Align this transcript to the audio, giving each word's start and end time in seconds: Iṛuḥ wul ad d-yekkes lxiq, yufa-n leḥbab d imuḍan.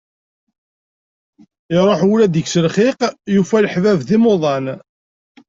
Iṛuḥ 1.77 1.99
wul 2.07 2.21
ad 2.25 2.31
d-yekkes 2.33 2.55
lxiq, 2.65 2.99
yufa-n 3.33 3.63
leḥbab 3.65 3.99
d 4.07 4.09
imuḍan. 4.15 4.65